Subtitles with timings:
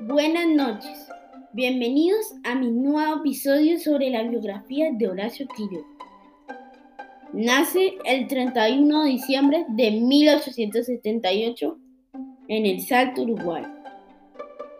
[0.00, 1.08] Buenas noches,
[1.54, 5.88] bienvenidos a mi nuevo episodio sobre la biografía de Horacio Quiroga.
[7.32, 11.78] Nace el 31 de diciembre de 1878
[12.48, 13.64] en el Salto, Uruguay.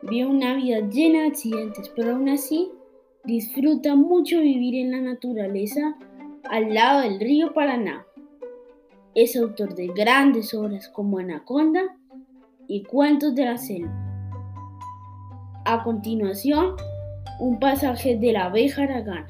[0.03, 2.69] Vive una vida llena de accidentes, pero aún así
[3.25, 5.97] disfruta mucho vivir en la naturaleza
[6.51, 8.05] al lado del río Paraná.
[9.15, 11.97] Es autor de grandes obras como Anaconda
[12.69, 13.93] y Cuentos de la Selva.
[15.65, 16.77] A continuación,
[17.41, 19.29] un pasaje de la abeja aragana.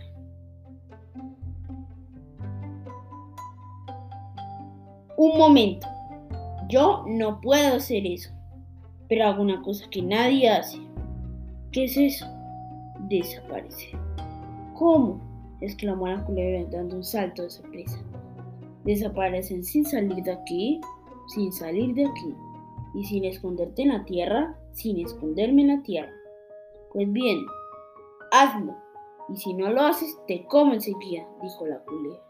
[5.17, 5.87] Un momento.
[6.69, 8.31] Yo no puedo hacer eso,
[9.09, 10.79] pero hago una cosa que nadie hace.
[11.71, 12.27] ¿Qué es eso?
[13.09, 13.99] Desaparecer.
[14.75, 15.21] ¿Cómo?
[15.61, 17.99] exclamó la culebra dando un salto de sorpresa.
[18.85, 20.81] Desaparecen sin salir de aquí,
[21.29, 22.35] sin salir de aquí,
[22.95, 26.13] y sin esconderte en la tierra, sin esconderme en la tierra.
[26.93, 27.45] Pues bien,
[28.31, 28.77] hazlo,
[29.29, 32.21] y si no lo haces, te como enseguida, dijo la culebra.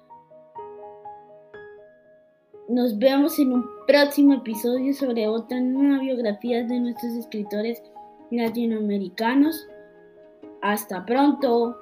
[2.69, 7.83] Nos vemos en un próximo episodio sobre otra nueva biografía de nuestros escritores
[8.31, 9.69] latinoamericanos.
[10.62, 11.77] Hasta pronto.